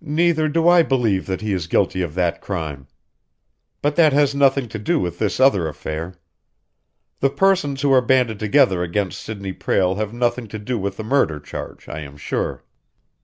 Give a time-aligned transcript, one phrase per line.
[0.00, 2.86] "Neither do I believe that he is guilty of that crime,
[3.82, 6.14] but that has nothing to do with this other affair.
[7.18, 11.02] The persons who are banded together against Sidney Prale have nothing to do with the
[11.02, 12.62] murder charge, I am sure."